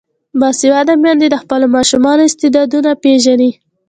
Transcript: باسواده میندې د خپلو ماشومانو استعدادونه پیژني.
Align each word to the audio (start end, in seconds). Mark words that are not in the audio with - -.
باسواده 0.39 0.93
میندې 1.03 1.27
د 1.29 1.35
خپلو 1.43 1.65
ماشومانو 1.75 2.27
استعدادونه 2.29 2.91
پیژني. 3.03 3.51